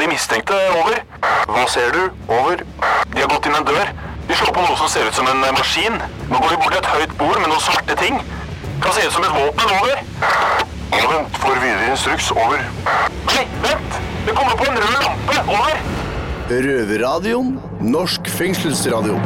[0.00, 0.56] de mistenkte.
[0.80, 1.02] Over.
[1.50, 2.02] Hva ser du?
[2.28, 2.62] Over.
[3.12, 3.92] De har gått inn en dør.
[4.28, 5.98] De slår på noe som ser ut som en eh, maskin.
[6.30, 8.20] Nå går de bort til et høyt bord med noen svarte ting.
[8.80, 9.74] Kan se ut som et våpen.
[9.80, 10.02] Over.
[10.94, 11.40] Ja, vent.
[11.42, 12.30] Får videre instruks.
[12.34, 12.64] Over.
[13.28, 13.98] Nei, vent!
[14.26, 15.40] Det kommer på en rød lampe.
[15.46, 15.80] Over.
[16.50, 17.56] Røverradioen.
[17.80, 19.18] Norsk fengselsradio.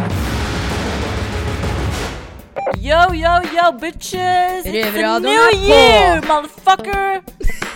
[2.84, 4.66] Yo, yo, yo, bitches!
[4.66, 7.22] It's a new year, motherfucker!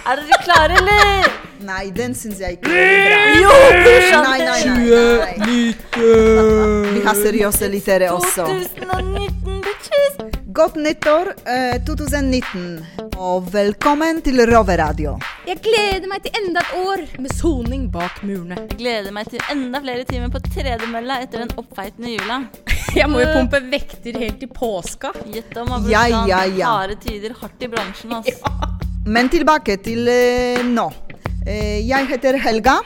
[0.04, 1.47] Er dere klare, eller?
[1.58, 3.22] Nei, den syns jeg ikke er bra.
[3.34, 4.26] Jo, brorsan!
[4.28, 5.38] Nei, nei, nei.
[5.42, 6.92] nei.
[6.94, 8.44] Vi har seriøse lyttere også.
[8.46, 10.20] 2019, bitches!
[10.54, 12.62] Godt nyttår eh, 2019,
[13.18, 15.16] og velkommen til Roveradio.
[15.48, 18.60] Jeg gleder meg til enda et år med soning bak murene.
[18.62, 22.40] Jeg gleder meg til enda flere timer på tredemølla etter den oppfeitende jula.
[22.98, 25.10] Jeg må jo pumpe vekter helt til påska.
[25.26, 25.90] Gjett om, brorsan.
[25.90, 26.70] Ja, ja, ja.
[26.78, 28.40] Harde tider, hardt i bransjen, ass.
[29.08, 30.88] Men tilbake til eh, nå.
[31.48, 32.76] Eh, jeg heter Helga.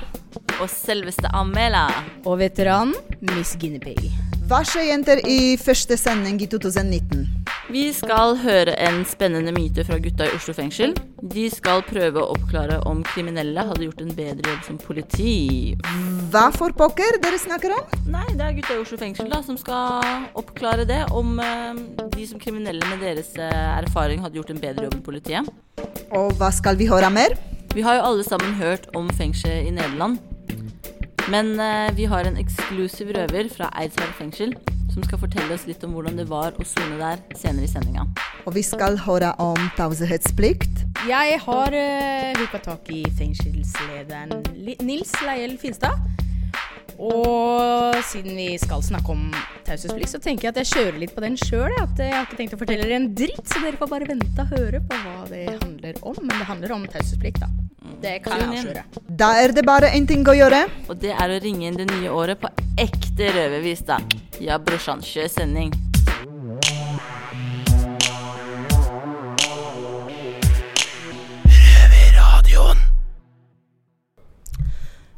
[0.63, 1.89] Og selveste Amela.
[2.23, 2.95] Og veteranen
[3.33, 4.13] Miss Guinevere.
[4.47, 7.25] Hva skjer, jenter, i første sending i 2019?
[7.73, 10.93] Vi skal høre en spennende myte fra gutta i Oslo fengsel.
[11.35, 15.35] De skal prøve å oppklare om kriminelle hadde gjort en bedre jobb som politi.
[16.31, 17.97] Hva for pokker dere snakker om?
[18.13, 21.01] Nei, det er gutta i Oslo fengsel da, som skal oppklare det.
[21.11, 21.83] Om eh,
[22.15, 25.51] de som kriminelle med deres eh, erfaring hadde gjort en bedre jobb enn politiet.
[26.13, 27.41] Og hva skal vi høre mer?
[27.73, 30.19] Vi har jo alle sammen hørt om fengselet i Nederland.
[31.33, 34.53] Men eh, vi har en eksklusiv røver fra Eidsberg fengsel
[34.93, 38.05] som skal fortelle oss litt om hvordan det var å sone der senere i sendinga.
[38.45, 40.85] Og vi skal høre om taushetsplikt.
[41.09, 44.43] Jeg har uh, hooka tak i fengselslederen
[44.85, 45.97] Nils Leiel Finstad.
[47.03, 49.25] Og siden vi skal snakke om
[49.65, 51.73] taushetsplikt, så tenker jeg at jeg kjører litt på den sjøl.
[51.81, 54.45] At jeg har ikke tenkt å fortelle dere en dritt, så dere får bare vente
[54.45, 56.21] og høre på hva det handler om.
[56.21, 57.62] Men det handler om taushetsplikt, da.
[58.03, 58.83] Det kan jeg avsløre.
[59.07, 60.65] Da er det bare én ting å gjøre.
[60.91, 62.51] Og det er å ringe inn det nye året på
[62.83, 64.01] ekte røvervis, da.
[64.43, 65.71] Ja, brorsan, kjør sending.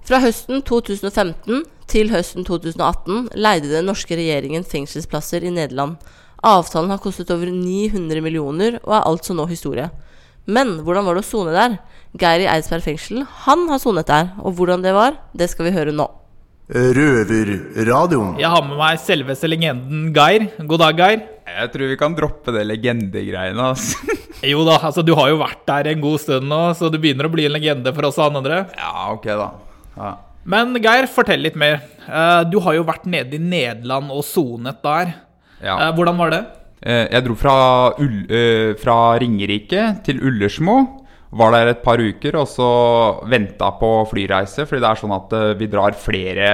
[0.05, 5.97] Fra høsten 2015 til høsten 2018 leide den norske regjeringen fengselsplasser i Nederland.
[6.45, 9.89] Avtalen har kostet over 900 millioner og er altså nå historie.
[10.45, 11.79] Men hvordan var det å sone der?
[12.15, 14.29] Geir i Eidsberg fengsel, han har sonet der.
[14.45, 16.07] Og hvordan det var, det skal vi høre nå.
[16.71, 18.37] Røverradioen.
[18.41, 20.47] Jeg har med meg selveste legenden Geir.
[20.65, 21.25] God dag, Geir.
[21.45, 23.71] Jeg tror vi kan droppe det legendegreiene.
[23.75, 23.99] Altså.
[24.45, 27.25] Jo da, altså du har jo vært der en god stund nå, så du begynner
[27.25, 28.59] å bli en legende for oss andre.
[28.77, 29.47] Ja, ok, da.
[29.97, 30.11] Ja.
[30.53, 31.79] Men Geir, fortell litt mer.
[32.05, 35.15] Eh, Du har jo vært nede i Nederland og sonet der.
[35.65, 35.79] Ja.
[35.87, 36.43] Eh, Hvordan var det?
[36.85, 37.55] Eh, Jeg dro fra,
[38.05, 38.19] Ull,
[38.83, 40.77] fra Ringerike til Ullersmo.
[41.35, 42.67] Var der et par uker og så
[43.27, 44.67] venta på flyreise.
[44.69, 46.51] Fordi det er sånn at eh, vi drar flere,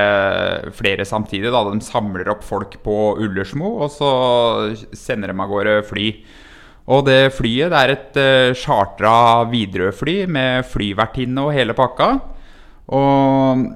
[0.77, 1.51] flere samtidig.
[1.53, 1.65] Da.
[1.69, 4.13] De samler opp folk på Ullersmo, og så
[4.97, 6.09] sender de av gårde fly.
[6.91, 9.13] Og det flyet det er et uh, chartra
[9.51, 12.09] Widerøe-fly med flyvertinne og hele pakka.
[12.97, 13.67] Og,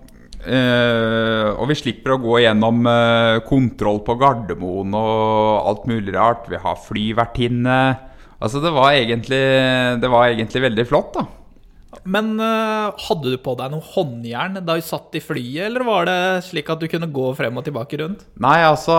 [0.49, 6.49] uh, og vi slipper å gå gjennom uh, kontroll på Gardermoen og alt mulig rart.
[6.51, 7.79] Vi har flyvertinne.
[8.43, 9.43] Altså, det var egentlig,
[10.03, 11.27] det var egentlig veldig flott, da.
[12.03, 16.09] Men uh, hadde du på deg noe håndjern da du satt i flyet, eller var
[16.09, 16.19] det
[16.49, 18.27] slik at du kunne gå frem og tilbake rundt?
[18.43, 18.97] Nei, altså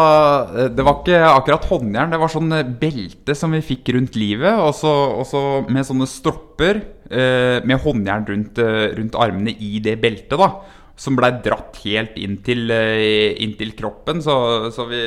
[0.56, 2.14] eh, Det var ikke akkurat håndjern.
[2.14, 4.56] Det var sånn eh, belte som vi fikk rundt livet.
[4.64, 4.74] Og
[5.28, 6.82] så med sånne stropper
[7.12, 10.50] uh, med håndjern rundt, uh, rundt armene i det beltet, da.
[10.96, 14.22] Som blei dratt helt inn til, eh, inn til kroppen.
[14.24, 15.02] Så, så vi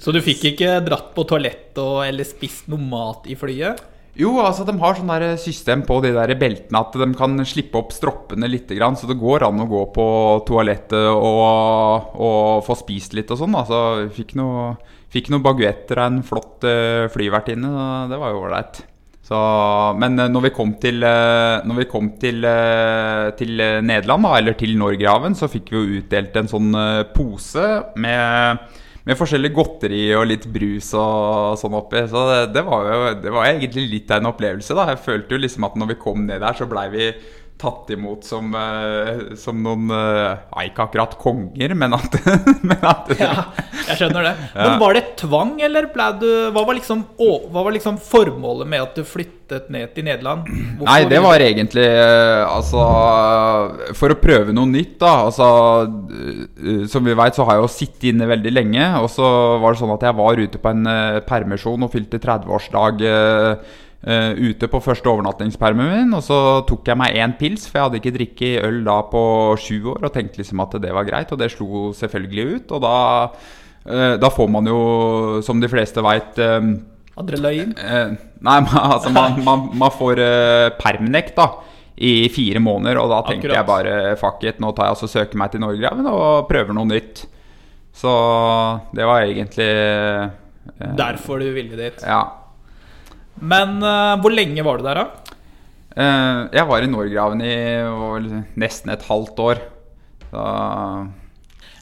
[0.00, 3.82] Så du fikk ikke dratt på toalettet eller spist noe mat i flyet?
[4.18, 7.78] Jo, altså de har sånn der system på de der beltene at de kan slippe
[7.78, 10.06] opp stroppene litt, så det går an å gå på
[10.48, 13.54] toalettet og, og få spist litt og sånn.
[13.54, 14.74] Altså, fikk noe,
[15.14, 17.70] fikk noe baguetter av en flott eh, flyvertinne,
[18.10, 18.82] det var jo ålreit.
[19.30, 19.38] Så,
[20.02, 24.74] men eh, når vi kom til, eh, vi kom til, eh, til Nederland, eller til
[24.78, 26.74] Norgerhaven, så fikk vi jo utdelt en sånn
[27.14, 32.02] pose med med forskjellig godteri og litt brus og sånn oppi.
[32.10, 34.76] Så det, det, var jo det var egentlig litt av en opplevelse.
[34.76, 37.06] da Jeg følte jo liksom at når vi kom ned der, så blei vi
[37.60, 42.16] tatt imot som, eh, som noen eh, ja, Ikke akkurat konger, men at,
[42.68, 43.34] men at Ja,
[43.90, 44.32] jeg skjønner det.
[44.56, 48.84] Men var det tvang, eller ble du Hva var liksom, hva var liksom formålet med
[48.84, 50.48] at du flyttet ned til Nederland?
[50.48, 52.86] Hvorfor Nei, det var egentlig eh, Altså
[53.98, 55.12] For å prøve noe nytt, da.
[55.28, 55.50] Altså
[55.84, 58.88] eh, Som vi veit, så har jeg jo sittet inne veldig lenge.
[59.02, 59.28] Og så
[59.60, 63.06] var det sånn at jeg var ute på en eh, permisjon og fylte 30-årsdag
[64.04, 67.78] eh, eh, ute på første overnattingspermen min, og så tok jeg meg én pils, for
[67.78, 69.24] jeg hadde ikke drikket øl da på
[69.60, 72.76] sju år, og tenkte liksom at det var greit, og det slo selvfølgelig ut.
[72.76, 72.94] Og da,
[73.88, 74.80] uh, da får man jo,
[75.44, 76.40] som de fleste veit
[77.20, 77.74] Adrenalin.
[77.76, 81.50] Uh, nei, man, altså man, man, man får eh, permnekt da
[82.00, 83.58] i fire måneder, og da tenkte Akkurat.
[83.58, 86.88] jeg bare fuck it, nå tar jeg altså søker meg til Norgegraven og prøver noe
[86.88, 87.26] nytt.
[88.00, 88.12] Så
[88.96, 92.00] det var egentlig eh, Derfor du ville dit.
[92.06, 92.22] Ja.
[93.40, 95.36] Men uh, hvor lenge var du der, da?
[95.90, 98.28] Uh, jeg var i Norgraven i var
[98.60, 99.62] nesten et halvt år.
[100.30, 100.44] Da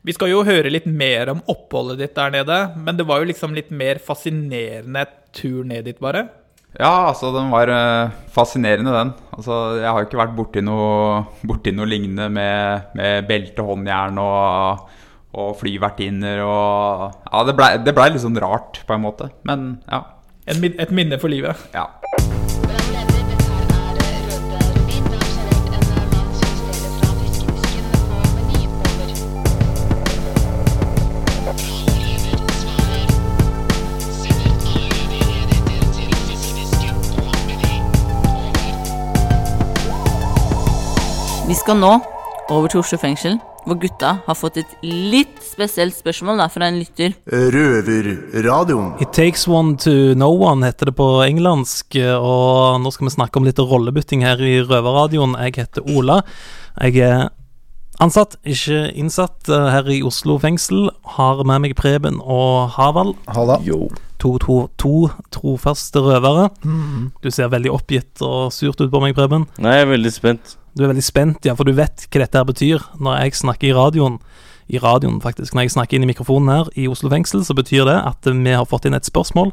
[0.06, 3.30] Vi skal jo høre litt mer om oppholdet ditt der nede, men det var jo
[3.30, 5.04] liksom litt mer fascinerende
[5.36, 6.28] tur ned dit, bare.
[6.76, 9.12] Ja, altså den var eh, fascinerende den.
[9.32, 14.84] Altså Jeg har ikke vært borti noe, borti noe lignende med, med belte, håndjern og,
[15.38, 19.30] og flyvertinner og Ja, det blei ble litt sånn rart, på en måte.
[19.48, 20.04] Men ja.
[20.48, 21.56] En, et minne for livet.
[21.74, 21.84] ja.
[41.48, 42.17] Vi skal nå
[42.50, 43.36] over til Oslo fengsel,
[43.68, 47.14] hvor gutta har fått et litt spesielt spørsmål da, fra en lytter.
[47.28, 48.94] Røverradioen.
[49.04, 51.98] It takes one to no one, heter det på engelsk.
[52.16, 55.36] Og nå skal vi snakke om litt rollebytting her i Røverradioen.
[55.44, 56.22] Jeg heter Ola.
[56.80, 57.28] Jeg er
[58.00, 60.88] ansatt, ikke innsatt, her i Oslo fengsel.
[61.18, 63.16] Har med meg Preben og Havald.
[63.34, 63.60] Halla.
[64.18, 64.94] To, to, to
[65.34, 66.48] trofaste røvere.
[67.22, 69.44] Du ser veldig oppgitt og surt ut på meg, Preben.
[69.60, 70.56] Nei, jeg er veldig spent.
[70.78, 72.84] Du er veldig spent, ja, for du vet hva dette her betyr.
[73.02, 74.20] Når jeg snakker i radioen,
[74.70, 77.88] i radioen faktisk, når jeg snakker inn i mikrofonen her i Oslo fengsel, så betyr
[77.88, 79.50] det at vi har fått inn et spørsmål,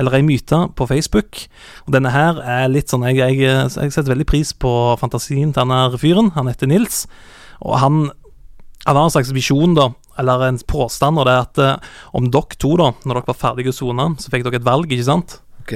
[0.00, 1.44] eller ei myte, på Facebook.
[1.84, 5.60] Og denne her er litt sånn Jeg, jeg, jeg setter veldig pris på fantasien til
[5.60, 6.32] denne fyren.
[6.38, 7.04] Han heter Nils,
[7.60, 8.06] og han
[8.84, 9.88] han har en slags visjon, da,
[10.20, 13.38] eller en påstand, og det er at eh, om dere to, da, når dere var
[13.40, 15.38] ferdige å sone, så fikk dere et valg, ikke sant?
[15.62, 15.72] Ok.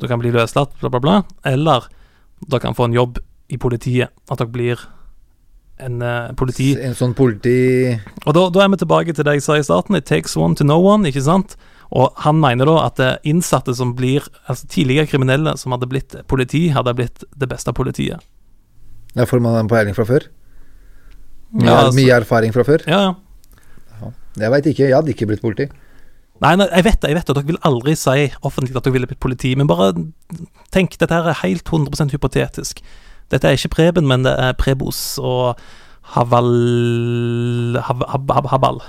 [0.00, 1.16] Dere kan bli løslatt, bla, bla, bla.
[1.48, 1.90] Eller
[2.46, 4.12] dere kan få en jobb i politiet.
[4.30, 4.84] At dere blir
[5.78, 6.72] en uh, politi...
[6.82, 7.94] En sånn politi...
[8.26, 9.96] Og da, da er vi tilbake til det jeg sa i starten.
[9.98, 11.56] It takes one to know one, ikke sant?
[11.88, 16.18] Og han mener da at eh, innsatte som blir Altså tidligere kriminelle som hadde blitt
[16.28, 18.20] politi, hadde blitt det beste politiet.
[19.16, 20.26] Ja, får man en peiling fra før.
[21.54, 22.84] Mye, Ja, altså- mye erfaring fra før.
[22.86, 23.00] Ja,
[24.02, 24.12] ja.
[24.38, 24.84] Jeg veit ikke.
[24.84, 25.70] Jeg hadde ikke blitt politi.
[26.38, 27.34] Nei, nei, jeg vet det, jeg vet det.
[27.34, 29.54] Dere vil aldri si offentlig at dere ville blitt politi.
[29.58, 29.88] Men bare
[30.70, 32.82] tenk, dette her er helt 100% hypotetisk.
[33.30, 35.58] Dette er ikke Preben, men det er Prebos og
[36.14, 36.48] Haval...
[37.84, 38.80] Hav, hab, hab, Habal.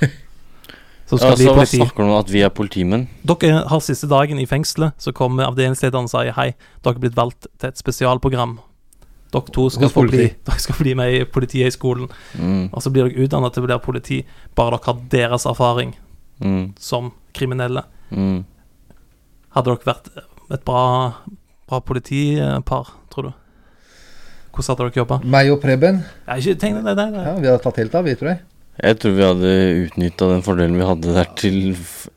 [1.08, 3.06] Som skal Altså, bli hva snakker du om at vi er politimenn?
[3.24, 6.50] Dere har siste dagen i fengselet, så kommer avdelingslederen og sier hei,
[6.84, 8.58] dere er blitt valgt til et spesialprogram.
[9.32, 12.10] Dere to skal, få bli, dere skal bli med i Politihøgskolen.
[12.36, 14.20] Mm, Og så blir dere utdannet til å bli politi,
[14.56, 15.96] bare dere har deres erfaring
[16.44, 17.86] mm, som kriminelle.
[18.12, 18.38] mm.
[19.56, 20.12] Hadde dere vært
[20.52, 20.84] et bra,
[21.68, 23.32] bra politipar, tror du?
[24.58, 25.20] Hvordan hadde dere jobba?
[25.24, 26.02] Meg og Preben,
[26.34, 27.08] Ikke tenk deg nei, det.
[27.24, 28.40] ja, vi hadde tatt helt av, vi, tror jeg.
[28.78, 29.52] Jeg tror vi hadde
[29.88, 31.56] utnytta den fordelen vi hadde der til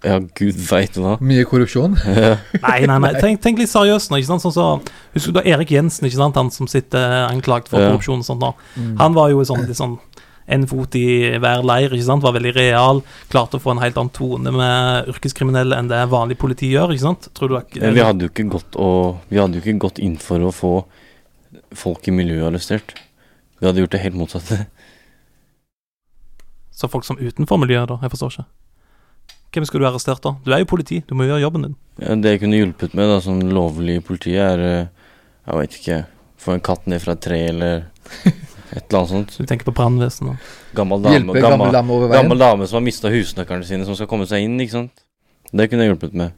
[0.05, 1.15] Ja, gud veit hva.
[1.21, 1.95] Mye korrupsjon.
[2.67, 3.11] Nei, nei, nei.
[3.17, 4.19] Tenk, tenk litt seriøst nå.
[4.21, 4.43] ikke sant?
[4.45, 4.67] Sånn så,
[5.15, 6.37] Husker du da Erik Jensen, ikke sant?
[6.37, 7.89] han som sitter anklagt for Ja.
[7.89, 8.41] korrupsjon og sånt?
[8.45, 8.53] da
[9.01, 9.97] Han var jo sånn, litt sånn
[10.51, 12.21] en fot i hver leir, ikke sant?
[12.25, 13.01] var veldig real.
[13.31, 16.91] Klarte å få en helt annen tone med yrkeskriminelle enn det vanlig politi gjør.
[16.93, 17.29] ikke sant?
[17.33, 18.77] Tror du ikke, vi hadde jo ikke gått
[19.31, 20.73] Vi hadde jo ikke gått inn for å få
[21.77, 22.95] folk i miljøet arrestert.
[23.59, 24.65] Vi hadde gjort det helt motsatte.
[26.71, 27.99] Så folk som utenfor miljøet, da?
[28.01, 28.47] Jeg forstår ikke.
[29.51, 30.31] Hvem skulle du arrestert, da?
[30.45, 31.75] Du er jo politi, du må gjøre jobben din.
[32.01, 35.09] Ja, det jeg kunne hjulpet med da, som lovlig politi, er eh,
[35.45, 35.99] Jeg veit ikke
[36.41, 37.83] Få en katt ned fra et tre, eller
[38.25, 39.35] et eller annet sånt.
[39.37, 40.41] Du tenker på brannvesenet.
[40.73, 42.23] Gammel dame, Hjelpe gammel gammel, dame over veien.
[42.23, 45.03] gammel dame som har mista husnøklene sine, som skal komme seg inn, ikke sant.
[45.51, 46.33] Det kunne jeg hjulpet med.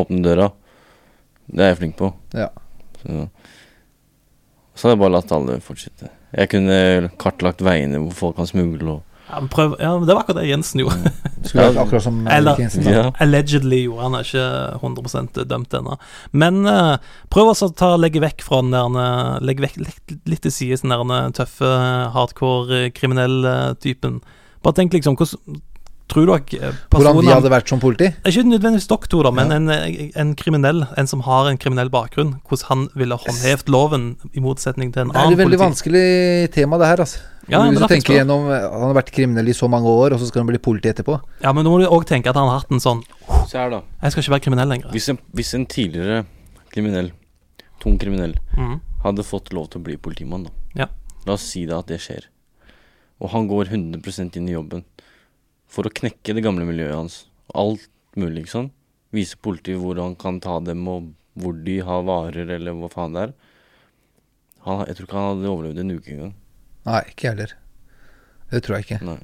[0.00, 0.46] Åpne døra.
[1.44, 2.08] Det er jeg flink på.
[2.38, 2.48] Ja.
[3.02, 3.26] Så,
[4.78, 6.08] så hadde jeg bare latt alle fortsette.
[6.38, 10.38] Jeg kunne kartlagt veiene hvor folk kan smugle og Ja, prøv, ja, Det var akkurat
[10.40, 11.10] det Jensen gjorde.
[11.44, 12.86] Skulle vært akkurat som Eller- Jensen.
[12.88, 13.02] Ja.
[13.20, 14.46] Allegedly gjorde han er ikke
[14.80, 15.98] 100 dømt ennå.
[16.32, 16.96] Men uh,
[17.28, 20.54] prøv også å ta, legge vekk fra den der eh, Legge vekk litt, litt til
[20.54, 21.72] side den der eh, tøffe,
[22.14, 24.22] hardcore, kriminelle typen.
[24.64, 25.60] Bare tenk liksom hvordan
[26.08, 28.06] Tror du at eh, Hvordan vi hadde vært som politi.
[28.24, 31.90] Ikke nødvendigvis dere to, da, men en, eh, en kriminell, en som har en kriminell
[31.92, 32.38] bakgrunn.
[32.48, 35.28] Hvordan han ville håndhevet loven, i motsetning til en annen politi.
[35.28, 35.66] Det er et veldig politi.
[35.66, 37.02] vanskelig tema, det her.
[37.04, 39.88] altså Ja, men Hvis du tenker gjennom eh, Han har vært kriminell i så mange
[39.88, 41.20] år, og så skal han bli politi etterpå.
[41.44, 43.04] Ja, men nå må du òg tenke at han har hatt en sånn
[43.48, 43.82] Se her, da.
[44.02, 44.90] Jeg skal ikke være kriminell lenger.
[44.92, 46.24] Hvis en, hvis en tidligere
[46.72, 47.12] kriminell,
[47.80, 48.80] tung kriminell, Mhm.
[49.04, 50.50] hadde fått lov til å bli politimann, da.
[50.74, 50.86] Ja.
[51.26, 52.26] La oss si da at det skjer.
[53.20, 54.84] Og han går 100 inn i jobben
[55.68, 57.20] for å knekke det gamle miljøet hans.
[57.56, 58.74] Alt mulig, ikke sant.
[59.14, 63.16] Vise politiet hvor han kan ta dem, og hvor de har varer, eller hva faen
[63.16, 63.34] det er.
[64.66, 66.34] Han, jeg tror ikke han hadde overlevd en uke engang.
[66.88, 67.54] Nei, ikke jeg heller.
[68.48, 68.98] Det tror jeg ikke.
[69.06, 69.20] Nei.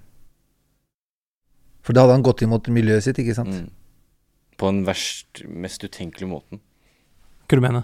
[1.85, 3.53] For da hadde han gått imot miljøet sitt, ikke sant?
[3.53, 3.69] Mm.
[4.61, 6.63] På den verst, mest utenkelige måten.
[7.45, 7.83] Hva du mener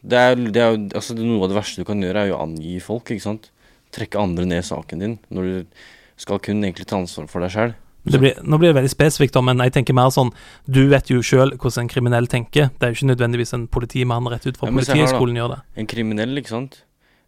[0.00, 2.38] Det er, det er altså det, Noe av det verste du kan gjøre, er jo
[2.38, 3.10] å angi folk.
[3.10, 3.50] ikke sant?
[3.92, 5.82] Trekke andre ned i saken din, når du
[6.20, 7.74] skal kun egentlig ta ansvar for deg sjøl.
[8.12, 10.30] Det blir, Nå blir det veldig spesifikt, men jeg tenker mer sånn
[10.68, 12.70] Du vet jo sjøl hvordan en kriminell tenker.
[12.78, 14.74] Det er jo ikke nødvendigvis en politimann rett ut fra Ja.
[14.76, 15.62] Politihøgskolen gjør det.
[15.76, 16.82] En kriminell, ikke sant.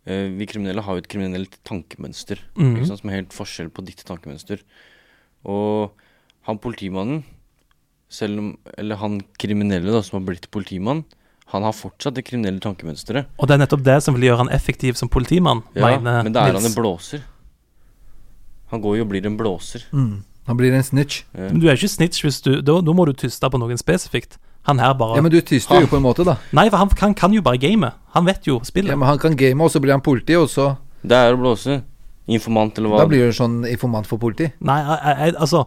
[0.06, 2.38] Eh, vi kriminelle har jo et kriminelt tankemønster.
[2.56, 3.00] mm ikke sant?
[3.02, 4.62] Som er helt forskjell på ditt tankemønster.
[5.44, 5.90] Og
[6.49, 7.25] han politimannen,
[8.08, 11.04] selv om Eller han kriminelle da, som har blitt politimann,
[11.49, 13.26] han har fortsatt det kriminelle tankemønsteret.
[13.38, 16.32] Og det er nettopp det som vil gjøre han effektiv som politimann, Ja, mener men
[16.32, 17.23] da er han en blåser.
[18.68, 19.87] Han går jo og blir en blåser.
[19.92, 20.25] Mm.
[20.49, 21.23] Han blir en snitch.
[21.37, 21.49] Ja.
[21.52, 24.38] Men du er ikke snitch hvis du Da, da må du tyste på noen spesifikt.
[24.69, 26.37] Han her bare Ja, men du tyster jo på en måte, da.
[26.57, 27.93] Nei, for han, han kan jo bare game.
[28.17, 28.90] Han vet jo spillet.
[28.93, 31.40] Ja, men han kan game, og så blir han politi, og så Det er å
[31.40, 31.78] blåse.
[32.28, 32.99] Informant, eller hva.
[33.05, 34.50] Da blir du sånn informant for politi.
[34.61, 35.62] Nei, jeg, jeg, altså,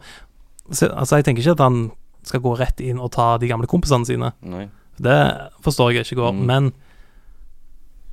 [0.70, 1.80] altså Jeg tenker ikke at han
[2.28, 4.34] skal gå rett inn og ta de gamle kompisene sine.
[4.46, 4.68] Nei.
[5.02, 5.18] Det
[5.66, 6.46] forstår jeg ikke går, Mm.
[6.46, 6.74] men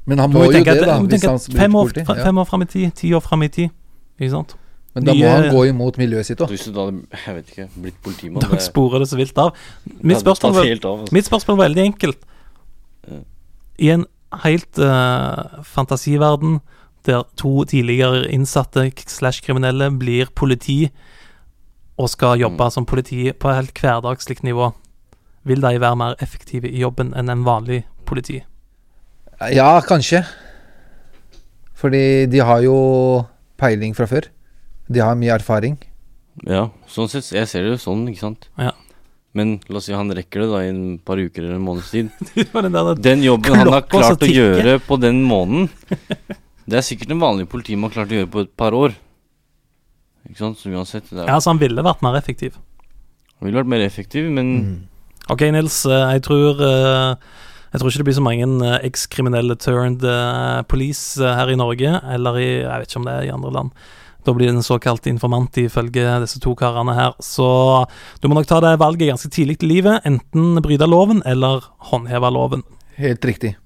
[0.06, 0.98] Men han må jo det, da.
[1.04, 2.00] Hvis han blir blir fem, år, politi.
[2.08, 2.32] Ja.
[2.32, 3.70] år fram i tid, ti år fram i tid.
[4.18, 4.54] Ikke sant?
[4.98, 6.50] Men da må han gå imot miljøet sitt òg.
[6.52, 9.54] Hvis du da hadde, jeg vet ikke, blitt politimann Da sporer det så vilt av.
[10.02, 11.14] Mitt spørsmål, var, av, altså.
[11.14, 12.26] mitt spørsmål var veldig enkelt.
[13.78, 14.08] I en
[14.42, 16.58] helt uh, fantasiverden
[17.06, 20.90] der to tidligere innsatte slash kriminelle blir politi
[21.98, 22.70] og skal jobbe Mm.
[22.70, 24.72] som politi på et helt hverdagslig nivå,
[25.44, 28.42] vil de være mer effektive i jobben enn en vanlig politi?
[29.40, 30.24] Ja, kanskje.
[31.74, 33.24] Fordi de har jo
[33.58, 34.28] peiling fra før.
[34.88, 35.76] De har mye erfaring.
[36.46, 37.28] Ja, sånn sett.
[37.34, 38.46] Jeg ser det jo sånn, ikke sant.
[38.58, 38.72] Ja.
[39.36, 41.90] Men la oss si han rekker det da i en par uker eller en måneds
[41.92, 42.08] tid.
[43.04, 45.68] Den jobben han har klart å gjøre på den måneden,
[46.68, 48.96] det er sikkert en vanlig politimann klart å gjøre på et par år.
[50.28, 50.58] Ikke sant?
[50.60, 51.06] Så uansett.
[51.10, 52.56] Det er, Ja, så Han ville vært mer effektiv.
[53.38, 54.88] Han ville vært mer effektiv, men
[55.30, 55.84] Ok, Nils.
[55.86, 57.14] eh, Jeg tror eh,
[57.72, 60.04] Jeg tror ikke det blir så mange eh, ekskriminelle turned
[60.68, 63.70] police her i Norge, eller i Jeg vet ikke om det er i andre land.
[64.26, 67.14] Da blir det en såkalt informant ifølge disse to karene her.
[67.22, 67.86] Så
[68.20, 70.04] du må nok ta det valget ganske tidlig i livet.
[70.08, 72.66] Enten bryte loven eller håndheve loven.
[72.98, 73.56] Helt riktig.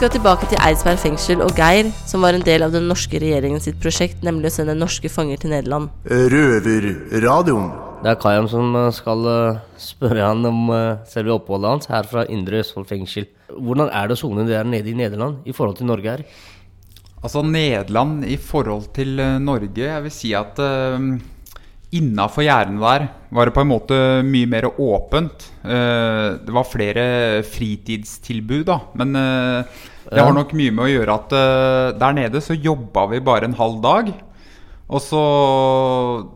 [0.00, 3.60] Skal tilbake til Eidsberg fengsel og Geir, som var en del av den norske regjeringen
[3.60, 5.90] sitt prosjekt, nemlig å sende norske fanger til Nederland.
[6.08, 7.66] Røverradioen.
[8.00, 12.08] Det er Kayan som eh, skal eh, spørre han om eh, selve oppholdet hans her
[12.08, 13.26] fra Indre Østfold fengsel.
[13.52, 16.24] Hvordan er det å sone der nede i Nederland i forhold til Norge her?
[17.20, 20.96] Altså Nederland i forhold til Norge Jeg vil si at uh,
[21.96, 25.46] innafor gjerdene der var det på en måte mye mer åpent.
[25.62, 27.04] Eh, det var flere
[27.46, 28.78] fritidstilbud, da.
[28.98, 29.14] Men
[30.08, 33.50] det har nok mye med å gjøre at uh, der nede så jobba vi bare
[33.50, 34.10] en halv dag.
[34.90, 35.22] Og så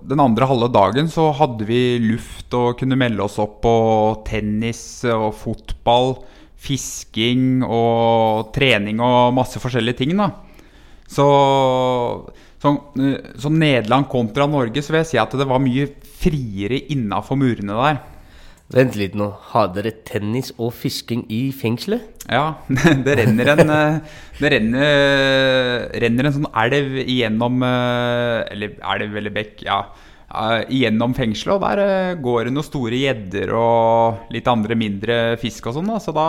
[0.06, 3.74] den andre halve dagen så hadde vi luft og kunne melde oss opp på
[4.28, 6.20] tennis og fotball,
[6.54, 10.30] fisking og trening og masse forskjellige ting, da.
[11.10, 11.26] Så
[12.62, 12.78] som,
[13.36, 15.90] som Nederland kontra Norge, så vil jeg si at det var mye
[16.22, 17.98] friere innafor murene der.
[18.72, 19.26] Vent litt nå.
[19.52, 22.06] Har dere tennis og fisking i fengselet?
[22.32, 22.54] Ja,
[23.04, 23.98] det renner en eh,
[24.40, 29.82] Det renner, renner en sånn elv igjennom eh, Eller elv eller bekk, ja.
[30.32, 35.18] eh, Igjennom fengselet, og der eh, går det noen store gjedder og litt andre mindre
[35.42, 35.92] fisk og sånn.
[36.00, 36.26] Så da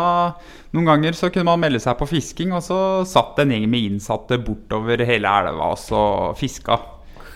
[0.75, 3.93] Noen ganger så kunne man melde seg på fisking, og så satt en gjeng med
[3.93, 6.03] innsatte bortover hele elva og så
[6.35, 6.81] fiska.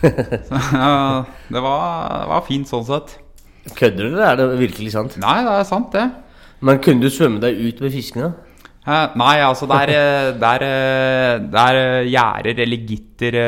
[0.00, 1.82] Så, ja, det var,
[2.22, 3.10] det var fint sånn sett.
[3.76, 5.16] Kødder du, eller Er det virkelig sant?
[5.20, 6.06] Nei, det er sant, det.
[6.60, 8.32] Men kunne du svømme deg ut med fiskene?
[8.80, 13.40] Eh, Nei, altså det er, eh, det er, eh, det er gjerder eller gitter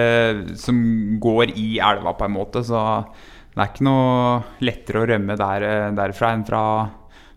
[0.61, 0.77] som
[1.21, 3.05] går i elva på en måte, så
[3.53, 6.65] det er ikke noe lettere å rømme der, derfra enn fra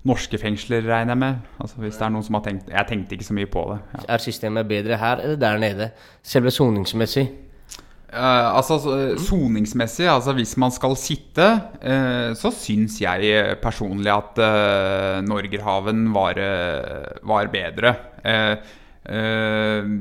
[0.05, 1.39] norske fengsler, regner jeg med.
[1.59, 3.79] Altså hvis det er noen som har tenkt Jeg tenkte ikke så mye på det.
[3.95, 4.03] Ja.
[4.15, 5.89] Er systemet bedre her eller der nede?
[6.23, 7.25] Selve soningsmessig?
[8.15, 8.77] Eh, altså
[9.19, 11.47] Soningsmessig, altså hvis man skal sitte,
[11.83, 17.91] uh, så syns jeg personlig at uh, Norgerhaven var, eh, var bedre.
[18.23, 18.55] Eh,
[19.17, 19.91] eh,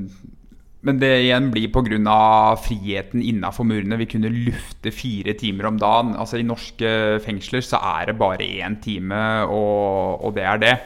[0.85, 2.57] men det igjen blir pga.
[2.61, 3.97] friheten innafor murene.
[3.97, 6.15] Vi kunne lufte fire timer om dagen.
[6.15, 10.77] Altså I norske fengsler så er det bare én time, og, og det er det.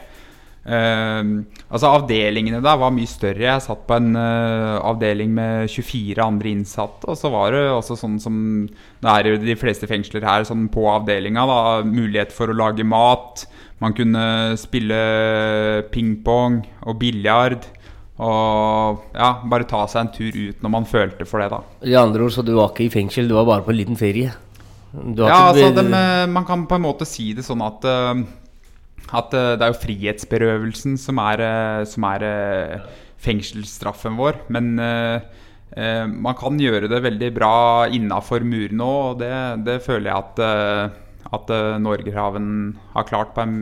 [0.65, 1.23] Eh,
[1.71, 3.45] altså Avdelingene der var mye større.
[3.47, 7.07] Jeg satt på en uh, avdeling med 24 andre innsatte.
[7.09, 8.35] Og så var det også sånn som
[8.67, 11.45] det er i de fleste fengsler her, sånn på avdelinga.
[11.49, 13.45] da, Mulighet for å lage mat.
[13.79, 14.99] Man kunne spille
[15.93, 17.65] pingpong og biljard.
[18.19, 21.61] Og ja, bare ta seg en tur ut når man følte for det, da.
[21.87, 23.99] I andre ord, så du var ikke i fengsel, du var bare på en liten
[23.99, 24.33] ferie?
[24.91, 28.23] Ja, ikke- altså dem, eh, Man kan på en måte si det sånn at eh,
[29.09, 32.89] At eh, det er jo frihetsberøvelsen som er, eh, som er eh,
[33.19, 34.43] fengselsstraffen vår.
[34.53, 34.73] Men
[35.69, 39.33] man kan gjøre det veldig bra innafor murene òg, og det,
[39.67, 40.39] det føler jeg at,
[41.37, 41.51] at
[41.83, 42.47] Norgerhaven
[42.95, 43.59] har klart på en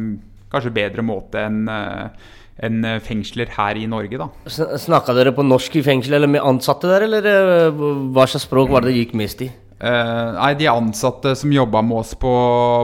[0.54, 4.30] kanskje bedre måte enn enn fengsler her i Norge, da.
[4.50, 8.86] Snakka dere på norsk i fengsel, eller med ansatte der, eller hva slags språk var
[8.86, 9.52] det det gikk mest i?
[9.80, 12.32] Eh, nei, De ansatte som jobba med oss på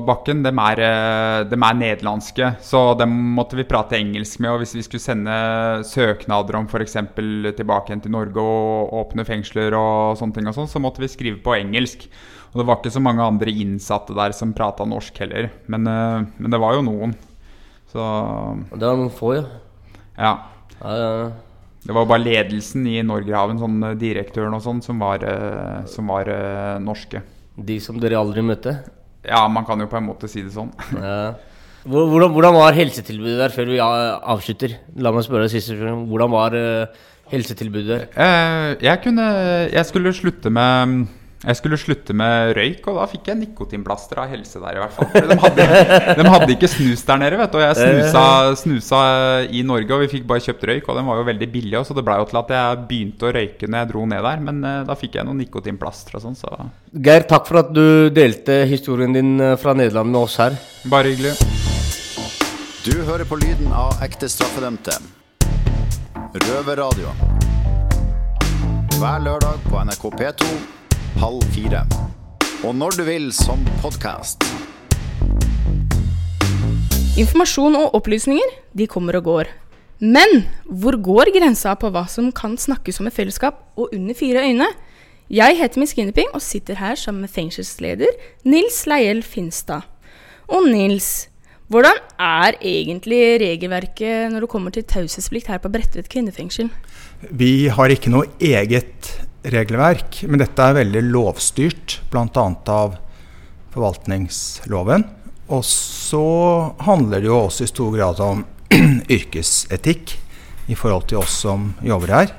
[0.05, 2.55] bakken, dem er, eh, dem er nederlandske.
[2.61, 4.51] Så dem måtte vi prate engelsk med.
[4.51, 6.93] Og hvis vi skulle sende søknader om f.eks.
[6.93, 11.09] tilbake igjen til Norge og åpne fengsler, og sånne ting og sånn, så måtte vi
[11.09, 12.05] skrive på engelsk.
[12.53, 15.49] Og det var ikke så mange andre innsatte der som prata norsk heller.
[15.65, 17.15] Men, uh, men det var jo noen.
[17.89, 17.97] Så
[18.69, 19.45] Det var noen få, ja.
[20.17, 20.33] Ja.
[20.83, 21.31] ja, ja.
[21.83, 26.11] Det var bare ledelsen i Norgerhaven, sånn eh, direktøren og sånn, som var, eh, som
[26.11, 27.23] var eh, norske.
[27.59, 28.77] De som dere aldri møtte?
[29.27, 30.71] Ja, man kan jo på en måte si det sånn.
[31.03, 31.33] Ja.
[31.83, 34.77] Hvordan, hvordan var helsetilbudet der, før vi avslutter?
[35.03, 36.05] La meg spørre deg siste spørsmål.
[36.07, 36.53] Hvordan var
[37.27, 38.77] helsetilbudet der?
[38.79, 39.25] Jeg kunne
[39.67, 41.09] Jeg skulle slutte med
[41.43, 44.93] jeg skulle slutte med røyk, og da fikk jeg nikotinplaster av helse der, i hvert
[44.95, 45.09] fall.
[45.27, 45.65] De hadde,
[46.15, 47.57] de hadde ikke snus der nede, vet du.
[47.59, 48.21] Og jeg snusa,
[48.61, 48.99] snusa
[49.51, 51.97] i Norge, og vi fikk bare kjøpt røyk, og den var jo veldig billig, så
[51.97, 54.45] det blei jo til at jeg begynte å røyke når jeg dro ned der.
[54.47, 56.53] Men eh, da fikk jeg noen nikotinplaster og sånn, så
[56.93, 57.83] Geir, takk for at du
[58.15, 60.55] delte historien din eh, fra Nederland med oss her.
[60.87, 61.35] Bare hyggelig.
[62.87, 64.95] Du hører på lyden av ekte straffedømte.
[66.47, 67.11] Røverradio.
[68.95, 70.53] Hver lørdag på NRK P2
[71.21, 71.83] halv fire.
[72.63, 74.45] Og når du vil som podkast.
[77.19, 79.51] Informasjon og opplysninger, de kommer og går.
[80.01, 84.41] Men hvor går grensa på hva som kan snakkes om et fellesskap og under fire
[84.47, 84.67] øyne?
[85.31, 88.09] Jeg heter Miss Guinevere og sitter her sammen med fengselsleder
[88.43, 89.85] Nils Leiel Finstad.
[90.51, 91.29] Og Nils,
[91.71, 96.67] hvordan er egentlig regelverket når det kommer til taushetsplikt her på Bredtvet kvinnefengsel?
[97.31, 99.13] Vi har ikke noe eget
[99.43, 102.45] regelverk, men dette er veldig lovstyrt, bl.a.
[102.71, 102.95] av
[103.73, 105.05] forvaltningsloven.
[105.53, 106.25] Og så
[106.85, 108.45] handler det jo også i stor grad om
[109.17, 110.15] yrkesetikk
[110.71, 112.33] i forhold til oss som jobber her.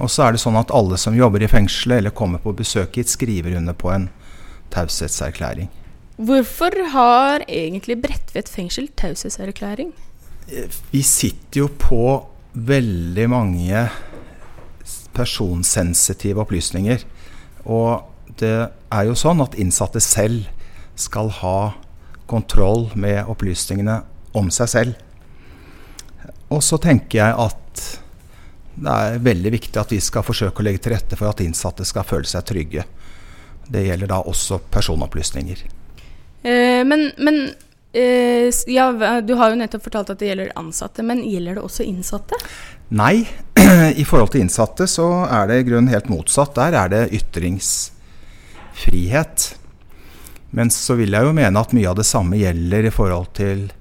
[0.00, 2.96] Og så er det sånn at alle som jobber i fengselet eller kommer på besøk
[2.98, 4.08] hit, skriver under på en
[4.74, 5.68] taushetserklæring.
[6.14, 9.92] Hvorfor har egentlig Bredtvet fengsel taushetserklæring?
[10.90, 12.02] Vi sitter jo på
[12.54, 13.86] veldig mange
[15.14, 17.04] personsensitive opplysninger.
[17.64, 18.04] Og
[18.40, 20.48] det er jo sånn at innsatte selv
[20.98, 21.58] skal ha
[22.30, 24.00] kontroll med opplysningene
[24.34, 24.94] om seg selv.
[26.52, 27.84] Og så tenker jeg at
[28.74, 31.86] det er veldig viktig at vi skal forsøke å legge til rette for at innsatte
[31.86, 32.84] skal føle seg trygge.
[33.70, 35.62] Det gjelder da også personopplysninger.
[36.44, 37.54] Eh, men men
[37.94, 41.82] eh, ja, du har jo nettopp fortalt at det gjelder ansatte, men gjelder det også
[41.86, 42.34] innsatte?
[42.94, 43.16] Nei,
[44.02, 46.52] i forhold til innsatte så er det i grunnen helt motsatt.
[46.58, 49.38] Der er det ytringsfrihet.
[50.54, 53.72] Men så vil jeg jo mene at mye av det samme gjelder i forhold til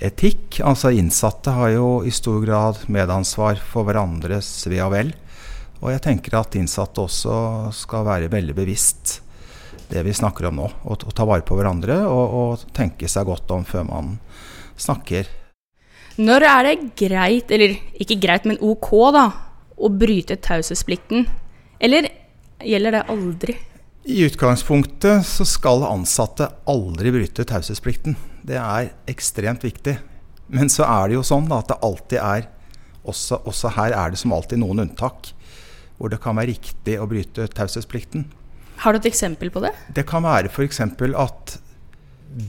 [0.00, 0.60] etikk.
[0.64, 5.12] Altså innsatte har jo i stor grad medansvar for hverandres ve og vel.
[5.80, 7.34] Og jeg tenker at innsatte også
[7.76, 9.19] skal være veldig bevisst
[9.90, 10.70] det vi snakker om nå.
[10.90, 14.16] Og ta vare på hverandre og, og tenke seg godt om før man
[14.80, 15.28] snakker.
[16.20, 19.26] Når er det greit, eller ikke greit, men ok, da,
[19.80, 21.26] å bryte taushetsplikten?
[21.80, 22.10] Eller
[22.60, 23.56] gjelder det aldri?
[24.10, 28.16] I utgangspunktet så skal ansatte aldri bryte taushetsplikten.
[28.42, 29.98] Det er ekstremt viktig.
[30.50, 32.48] Men så er det jo sånn da, at det alltid er
[33.06, 35.32] også, også her er det som alltid noen unntak.
[35.96, 38.26] Hvor det kan være riktig å bryte taushetsplikten.
[38.80, 39.74] Har du et eksempel på det?
[39.96, 40.80] Det kan være f.eks.
[40.80, 41.56] at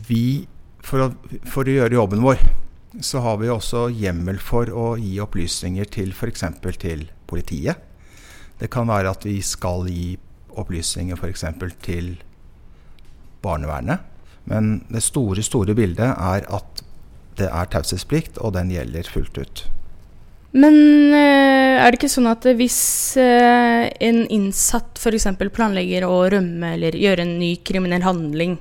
[0.07, 0.47] vi,
[0.85, 1.07] for å,
[1.43, 2.43] for å gjøre jobben vår,
[3.03, 6.45] så har vi også hjemmel for å gi opplysninger til f.eks.
[6.79, 7.83] til politiet.
[8.59, 10.13] Det kan være at vi skal gi
[10.59, 11.45] opplysninger f.eks.
[11.83, 12.13] til
[13.43, 14.07] barnevernet.
[14.47, 16.83] Men det store, store bildet er at
[17.39, 19.63] det er taushetsplikt, og den gjelder fullt ut.
[20.51, 20.75] Men
[21.15, 21.50] eh,
[21.81, 22.81] er det ikke sånn at hvis
[23.21, 25.27] eh, en innsatt f.eks.
[25.53, 28.57] planlegger å rømme eller gjøre en ny kriminell handling,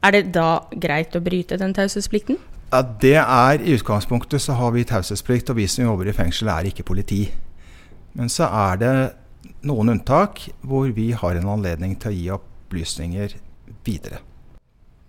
[0.00, 2.38] er det da greit å bryte den taushetsplikten?
[2.70, 6.52] Ja, det er I utgangspunktet så har vi taushetsplikt, og vi som jobber i fengsel
[6.52, 7.24] er ikke politi.
[8.14, 8.92] Men så er det
[9.66, 13.34] noen unntak hvor vi har en anledning til å gi opplysninger
[13.86, 14.22] videre.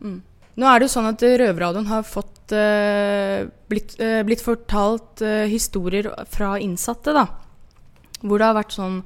[0.02, 0.20] Mm.
[0.60, 5.46] Nå er det jo sånn at Røverradioen har fått, uh, blitt, uh, blitt, fortalt uh,
[5.52, 7.28] historier fra innsatte, da.
[8.22, 9.02] Hvor det har vært sånn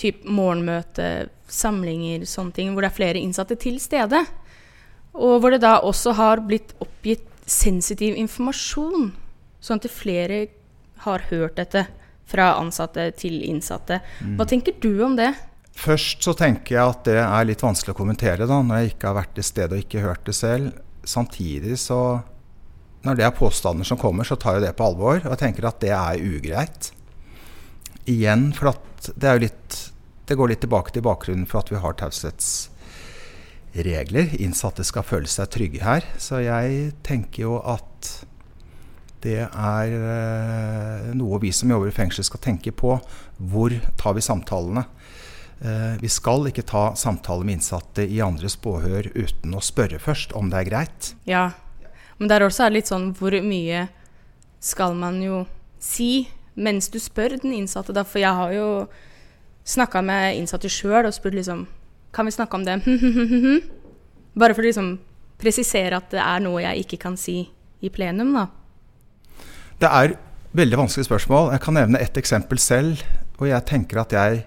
[0.00, 2.72] type morgenmøte, samlinger, sånne ting.
[2.72, 4.24] Hvor det er flere innsatte til stede.
[5.12, 9.12] Og hvor det da også har blitt oppgitt sensitiv informasjon.
[9.62, 10.46] Sånn at flere
[11.06, 11.86] har hørt dette
[12.28, 14.00] fra ansatte til innsatte.
[14.38, 15.32] Hva tenker du om det?
[15.72, 19.08] Først så tenker jeg at det er litt vanskelig å kommentere da, når jeg ikke
[19.08, 20.66] har vært til stede og ikke hørt det selv.
[21.04, 22.00] Samtidig så
[23.02, 25.18] Når det er påstander som kommer, så tar jeg det på alvor.
[25.24, 26.94] Og jeg tenker at det er ugreit.
[28.06, 29.90] Igjen, for at det er jo litt
[30.28, 34.38] Det går litt tilbake til bakgrunnen for at vi har taushetsregler.
[34.38, 36.06] Innsatte skal føle seg trygge her.
[36.14, 38.22] Så jeg tenker jo at
[39.22, 42.98] det er eh, noe vi som jobber i fengsel skal tenke på.
[43.38, 44.84] Hvor tar vi samtalene?
[45.62, 50.34] Eh, vi skal ikke ta samtaler med innsatte i andres påhør uten å spørre først
[50.34, 51.12] om det er greit.
[51.28, 51.52] Ja,
[52.18, 53.86] men der også er det litt sånn hvor mye
[54.62, 55.44] skal man jo
[55.82, 58.02] si mens du spør den innsatte, da?
[58.04, 58.66] For jeg har jo
[59.64, 61.68] snakka med innsatte sjøl og spurt liksom
[62.12, 62.74] Kan vi snakke om det?
[64.40, 64.90] Bare for å liksom
[65.40, 67.46] presisere at det er noe jeg ikke kan si
[67.80, 68.44] i plenum, da.
[69.80, 70.12] Det er
[70.52, 71.54] veldig vanskelige spørsmål.
[71.54, 73.00] Jeg kan nevne ett eksempel selv.
[73.40, 74.42] Og jeg tenker at jeg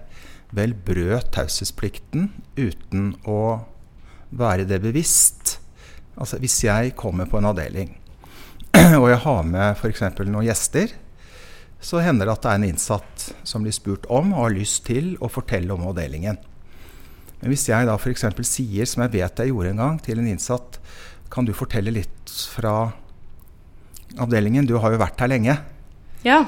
[0.54, 3.66] vel brøt taushetsplikten uten å
[4.36, 5.56] være det bevisst.
[6.16, 7.90] Altså hvis jeg kommer på en avdeling
[9.00, 10.02] og jeg har med f.eks.
[10.24, 10.92] noen gjester,
[11.80, 14.86] så hender det at det er en innsatt som blir spurt om og har lyst
[14.88, 16.38] til å fortelle om avdelingen.
[17.40, 18.24] Men hvis jeg da f.eks.
[18.48, 20.80] sier, som jeg vet jeg gjorde en gang, til en innsatt
[21.30, 22.92] Kan du fortelle litt fra
[24.16, 24.66] avdelingen?
[24.66, 25.56] Du har jo vært her lenge.
[26.22, 26.44] Ja.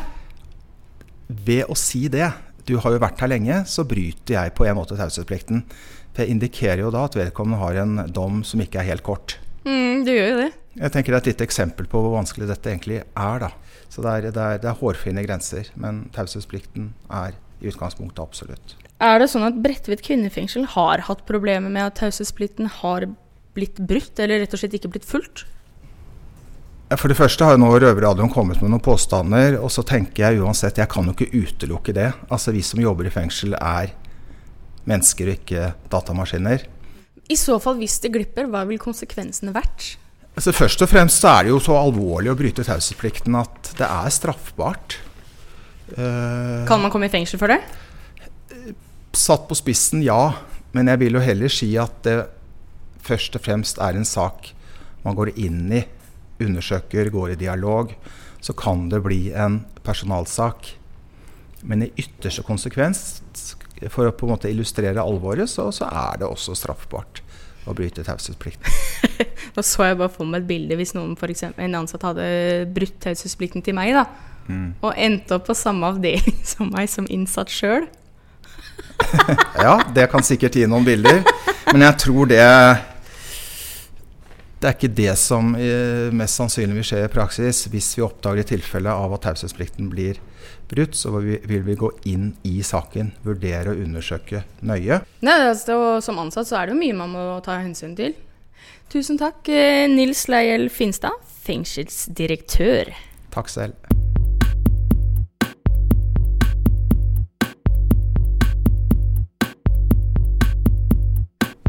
[1.26, 2.30] Ved å si det,
[2.68, 5.64] du har jo vært her lenge, så bryter jeg på en måte taushetsplikten.
[6.12, 9.38] For jeg indikerer jo da at vedkommende har en dom som ikke er helt kort.
[9.64, 10.50] Mm, du gjør jo det.
[10.78, 13.38] Jeg tenker Det er et lite eksempel på hvor vanskelig dette egentlig er.
[13.42, 13.50] da.
[13.88, 18.76] Så det er, det er, det er hårfine grenser, men taushetsplikten er i utgangspunktet absolutt.
[19.02, 23.08] Er det sånn at Bredtvet kvinnefengsel har hatt problemer med at taushetsplikten har
[23.56, 25.46] blitt brutt, eller rett og slett ikke blitt fulgt?
[26.96, 30.40] For det første har jo nå Røverradioen kommet med noen påstander, og så tenker jeg
[30.40, 32.08] uansett, jeg kan jo ikke utelukke det.
[32.32, 33.92] Altså Vi som jobber i fengsel er
[34.88, 36.64] mennesker og ikke datamaskiner.
[37.28, 39.98] I så fall, hvis det glipper, hva vil konsekvensene vært?
[40.32, 43.84] Altså Først og fremst så er det jo så alvorlig å bryte taushetsplikten at det
[43.84, 44.96] er straffbart.
[45.92, 47.60] Uh, kan man komme i fengsel for det?
[49.12, 50.38] Satt på spissen, ja.
[50.72, 52.16] Men jeg vil jo heller si at det
[53.04, 54.54] først og fremst er en sak
[55.04, 55.84] man går inn i
[56.42, 57.94] undersøker, går i dialog,
[58.40, 60.74] så kan det bli en personalsak.
[61.66, 63.22] Men i ytterste konsekvens,
[63.90, 67.22] for å på en måte illustrere alvoret, så, så er det også straffbart
[67.68, 68.72] å bryte taushetsplikten.
[69.56, 72.26] Nå så jeg bare for meg et bilde hvis noen for eksempel, en ansatt hadde
[72.74, 74.06] brutt taushetsplikten til meg, da,
[74.48, 74.68] mm.
[74.80, 77.88] og endte opp på samme avdeling som meg som innsatt sjøl.
[79.66, 81.22] ja, det kan sikkert gi noen bilder.
[81.72, 82.44] Men jeg tror det
[84.58, 87.64] det er ikke det som eh, mest sannsynlig vil skje i praksis.
[87.70, 90.18] Hvis vi oppdager et tilfelle av at taushetsplikten blir
[90.68, 95.00] brutt, så vil vi gå inn i saken, vurdere og undersøke nøye.
[95.24, 98.16] Nei, altså, som ansatt så er det jo mye man må ta hensyn til.
[98.90, 101.14] Tusen takk, eh, Nils Leiel Finstad,
[101.46, 102.94] fengselsdirektør.
[103.34, 103.87] Takk selv.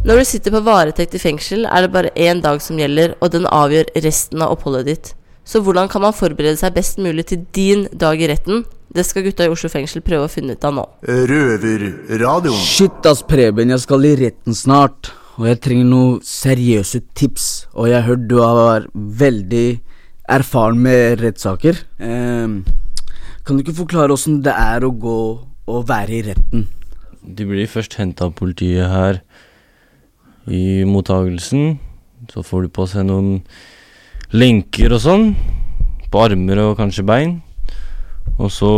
[0.09, 3.29] Når du sitter på varetekt i fengsel, er det bare én dag som gjelder, og
[3.29, 5.09] den avgjør resten av oppholdet ditt.
[5.45, 8.63] Så hvordan kan man forberede seg best mulig til din dag i retten?
[8.89, 10.85] Det skal gutta i Oslo fengsel prøve å finne ut av nå.
[11.05, 12.57] Røverradioen.
[12.57, 15.11] Shit ass, Preben, jeg skal i retten snart.
[15.37, 17.45] Og jeg trenger noen seriøse tips.
[17.77, 19.67] Og jeg har hørt du har veldig
[20.39, 21.83] erfaren med rettssaker.
[22.01, 22.63] Um,
[23.45, 25.19] kan du ikke forklare åssen det er å gå
[25.69, 26.65] og være i retten?
[27.21, 29.21] De blir først henta av politiet her
[30.47, 31.77] i mottagelsen.
[32.29, 33.39] Så får du på seg noen
[34.31, 35.29] lenker og sånn.
[36.09, 37.37] På armer og kanskje bein.
[38.39, 38.71] Og så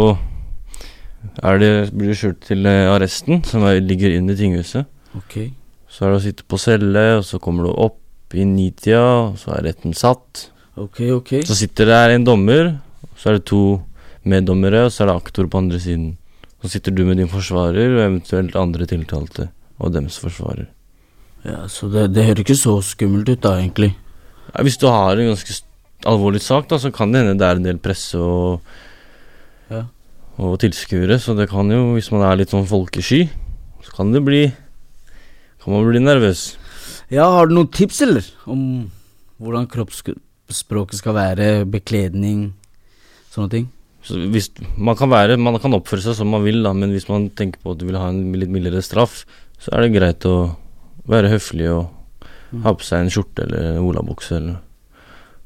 [1.31, 4.89] det, blir du kjørt til eh, arresten, som er, ligger i tinghuset.
[5.17, 5.51] Ok.
[5.91, 9.37] Så er det å sitte på celle, og så kommer du opp i nitida, og
[9.39, 10.47] så er retten satt.
[10.79, 11.33] Ok, ok.
[11.47, 12.73] Så sitter det en dommer,
[13.19, 13.81] så er det to
[14.23, 16.13] meddommere, og så er det aktor på andre siden.
[16.61, 19.49] Så sitter du med din forsvarer, og eventuelt andre tiltalte,
[19.81, 20.69] og dems forsvarer.
[21.45, 23.95] Ja, Så det, det høres ikke så skummelt ut da, egentlig.
[24.51, 25.55] Ja, hvis du har en ganske
[26.09, 28.61] alvorlig sak, da, så kan det hende det er en del presse og,
[29.71, 29.85] Ja.
[30.37, 31.17] og tilskuere.
[31.21, 33.27] Så det kan jo, hvis man er litt sånn folkesky,
[33.85, 34.43] så kan det bli
[35.61, 36.55] Kan man bli nervøs.
[37.13, 38.25] Ja, har du noen tips, eller?
[38.49, 38.89] Om
[39.37, 42.55] hvordan kroppsspråket skal være, bekledning,
[43.29, 43.67] sånne ting?
[44.01, 47.05] Så hvis, man, kan være, man kan oppføre seg som man vil, da, men hvis
[47.11, 49.21] man tenker på at du vil ha en litt mildere straff,
[49.61, 50.55] så er det greit å
[51.09, 51.89] være høflig og
[52.65, 54.39] ha på seg en skjorte eller en olabukse.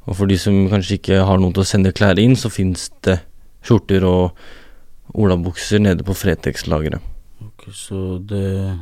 [0.05, 2.89] Og for de som kanskje ikke har noen til å sende klær inn, så fins
[3.05, 3.19] det
[3.65, 4.35] skjorter og
[5.15, 7.01] olabukser nede på Fretex-lageret.
[7.45, 8.79] Ok, Så det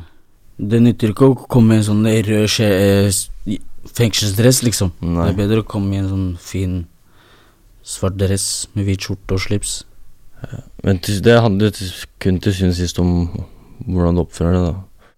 [0.56, 3.58] Det nytter ikke å komme med en sånn rød skje, eh,
[3.90, 4.92] fengselsdress, liksom.
[5.02, 5.24] Nei.
[5.26, 6.86] Det er bedre å komme i en sånn fin
[7.82, 9.82] svart dress med hvit skjorte og slips.
[10.84, 11.72] Men det handler
[12.20, 13.10] kun til syvende og sist om
[13.88, 14.74] hvordan du oppfører deg, da.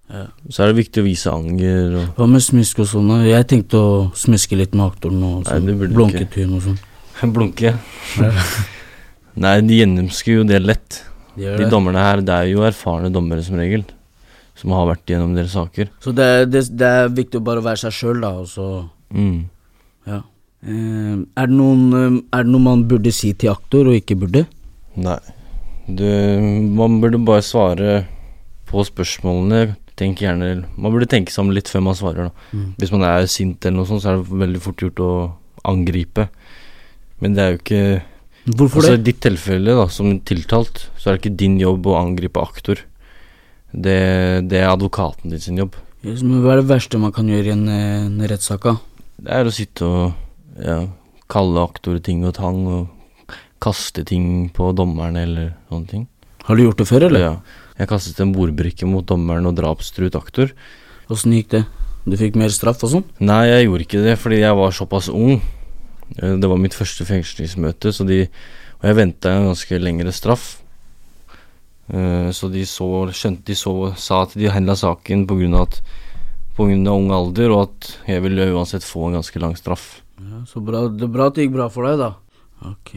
[0.06, 0.26] Ja.
[0.48, 3.08] Så er det viktig å vise anger og Hva med smisk og sånn?
[3.26, 5.66] Jeg tenkte å smiske litt med aktoren og sånn.
[5.82, 6.78] Blunketun og sånn.
[7.34, 7.72] Blunke?
[9.42, 11.02] Nei, de gjennomskuer jo det lett.
[11.36, 13.82] De De dommerne her, det er jo erfarne dommere som regel.
[14.56, 15.90] Som har vært gjennom deres saker.
[16.00, 18.68] Så det, det, det er viktig å bare være seg sjøl, da, og så
[19.14, 19.44] Mm.
[20.06, 20.16] Ja.
[20.66, 24.16] Eh, er, det noen, eh, er det noe man burde si til aktor, og ikke
[24.18, 24.46] burde?
[24.98, 25.18] Nei.
[25.86, 26.02] Du,
[26.74, 27.92] man burde bare svare
[28.66, 29.76] på spørsmålene.
[29.96, 32.48] Tenk gjerne Man burde tenke seg om litt før man svarer, da.
[32.52, 32.66] Mm.
[32.80, 35.12] Hvis man er sint eller noe sånt, så er det veldig fort gjort å
[35.66, 36.28] angripe.
[37.22, 37.80] Men det er jo ikke
[38.46, 39.00] Hvorfor altså, det?
[39.00, 42.84] I ditt tilfelle, da, som tiltalt, så er det ikke din jobb å angripe aktor.
[43.72, 43.96] Det,
[44.46, 45.74] det er advokaten din sin jobb.
[46.06, 48.68] Yes, men hva er det verste man kan gjøre i en, en rettssak?
[48.68, 48.76] da?
[49.16, 50.78] Det er å sitte og ja,
[51.32, 56.06] kalle aktor ting og tang, og kaste ting på dommerne eller sånne ting.
[56.46, 57.24] Har du gjort det før, eller?
[57.24, 57.64] Ja.
[57.78, 60.52] Jeg kastet en bordbrikke mot dommeren og drapstruet aktor.
[61.12, 61.64] Åssen gikk det?
[62.06, 63.04] Du fikk mer straff og sånn?
[63.20, 65.40] Nei, jeg gjorde ikke det fordi jeg var såpass ung.
[66.22, 68.28] Eh, Det var mitt første fengslingsmøte, så de,
[68.80, 70.62] og jeg venta en ganske lengre straff.
[71.92, 75.80] Eh, Så de så, skjønte de så, sa at de handla saken av at
[76.56, 80.00] på grunn av ung alder, og at jeg ville uansett få en ganske lang straff.
[80.18, 80.88] Ja, så bra.
[80.88, 82.14] Det er bra at det gikk bra for deg, da.
[82.64, 82.94] Ok.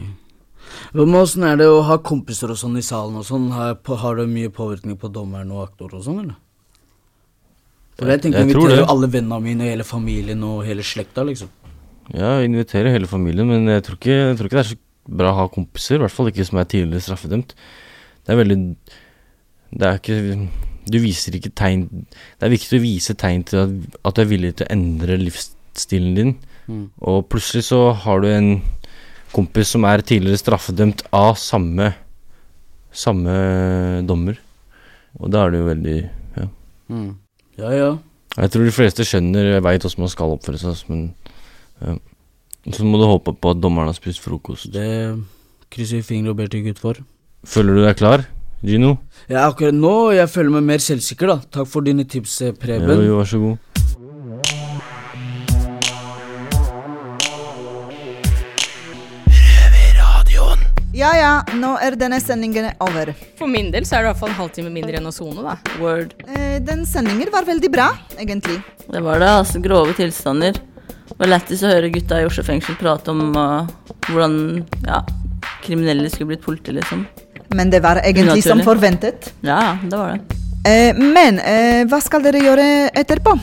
[0.94, 3.50] Åssen er det å ha kompiser og sånn i salen og sånn?
[3.54, 6.38] Har, har det mye påvirkning på dommeren og aktor og sånn, eller?
[8.00, 11.24] For jeg tenker Jeg inviterer jo alle vennene mine og hele familien og hele slekta,
[11.28, 11.50] liksom.
[12.10, 14.80] Ja, jeg inviterer hele familien, men jeg tror, ikke, jeg tror ikke det er så
[15.20, 15.98] bra å ha kompiser.
[15.98, 17.54] I hvert fall ikke som er tidligere straffedømt.
[18.24, 18.58] Det er veldig
[19.70, 20.48] Det er ikke
[20.90, 23.72] Du viser ikke tegn Det er viktig å vise tegn til at,
[24.04, 26.34] at du er villig til å endre livsstilen din.
[26.66, 26.84] Mm.
[27.00, 28.50] Og plutselig så har du en
[29.32, 31.92] kompis som er tidligere straffedømt av samme
[32.90, 33.32] Samme
[34.02, 34.34] dommer.
[35.22, 35.98] Og da er det jo veldig
[36.40, 36.46] Ja.
[36.90, 37.10] Mm.
[37.58, 37.90] Ja, ja.
[38.36, 41.14] Jeg tror de fleste skjønner, jeg veit hvordan man skal oppføre seg, men
[41.80, 41.94] ja.
[42.70, 44.68] Så må du håpe på at dommeren har spist frokost.
[44.74, 45.16] Det
[45.72, 46.98] krysser vi fingre og ber til Gud for.
[47.46, 48.26] Føler du deg klar,
[48.66, 48.98] Gino?
[49.30, 51.38] Ja, akkurat nå jeg føler meg mer selvsikker, da.
[51.56, 52.90] Takk for dine tips, eh, Preben.
[52.90, 53.69] Jo, jo, vær så god.
[61.58, 63.12] Nå er denne sendingen over.
[63.38, 65.44] For min del så er det i hvert fall en halvtime mindre enn å sone,
[65.44, 65.56] da.
[65.80, 66.14] Word.
[66.28, 68.60] Eh, den sendingen var veldig bra, egentlig.
[68.86, 69.62] Det var det, altså.
[69.64, 70.58] Grove tilstander.
[71.10, 73.66] Det var lættis å høre gutta i Oslo fengsel prate om uh,
[74.08, 74.36] hvordan
[74.86, 75.02] ja,
[75.64, 77.04] kriminelle skulle blitt politi, liksom.
[77.54, 79.32] Men det var egentlig som forventet.
[79.44, 80.38] Ja, det var det.
[80.70, 83.34] Eh, men eh, hva skal dere gjøre etterpå?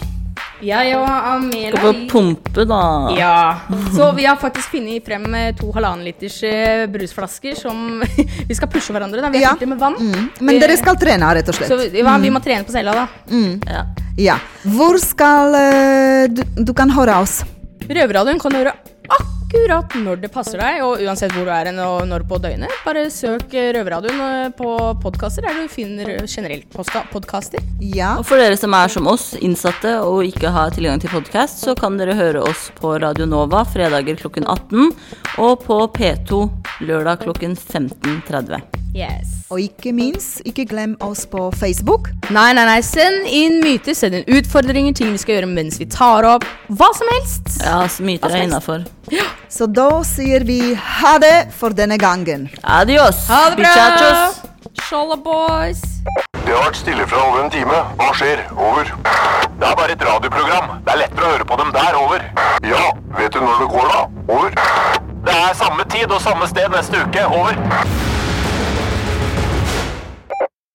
[0.63, 2.79] Jeg og Amela Skal på pumpe, da.
[3.17, 3.33] Ja.
[3.93, 8.01] Så vi har faktisk funnet frem eh, to halvannen liters eh, brusflasker som
[8.49, 9.21] vi skal pushe hverandre.
[9.21, 9.55] da Vi har Ja.
[9.59, 9.95] fylt med vann.
[10.39, 11.69] Men dere skal trene, rett og slett.
[11.69, 12.33] Så vi, ja, vi Mm.
[12.33, 13.07] må trene på cella, da.
[13.29, 13.61] Mm.
[13.69, 13.85] Ja.
[14.17, 14.39] Ja.
[14.65, 17.43] Hvor skal eh, du, du kan høre oss?
[17.87, 18.86] Røverradioen kan høre høre
[19.57, 22.73] akkurat når det passer deg, og uansett hvor du er hen og når på døgnet.
[22.85, 24.69] Bare søk Røverradioen eh, på
[25.01, 26.69] podkaster der du finner generelt
[27.11, 27.63] podkaster.
[27.81, 28.15] Ja.
[28.19, 31.75] Og for dere som er som oss, innsatte og ikke har tilgang til podkast, så
[31.77, 34.91] kan dere høre oss på Radio Nova fredager klokken 18
[35.43, 36.43] og på P2
[36.85, 38.76] lørdag klokken 15.30.
[38.97, 39.29] Yes.
[39.53, 42.09] Og ikke minst, ikke glem oss på Facebook.
[42.33, 42.79] Nei, nei, nei.
[42.81, 46.47] Send inn myter, send inn utfordringer, ting vi skal gjøre mens vi tar opp.
[46.73, 47.59] Hva som helst.
[47.61, 48.87] Ja, myter er innafor.
[49.13, 49.27] Ja.
[49.53, 52.49] Så da sier vi ha det for denne gangen.
[52.63, 53.21] Adios.
[53.29, 54.17] Ha det bra.
[54.89, 55.81] Shalla boys.
[56.33, 57.79] Det har vært stille fra over en time.
[58.01, 58.43] Hva skjer?
[58.57, 58.89] Over.
[59.61, 60.77] Det er bare et radioprogram.
[60.85, 61.97] Det er lettere å høre på dem der.
[62.01, 62.27] Over.
[62.65, 62.83] Ja,
[63.21, 64.05] vet du når det går, da?
[64.25, 64.61] Over.
[65.27, 67.25] Det er samme tid og samme sted neste uke.
[67.29, 68.16] Over.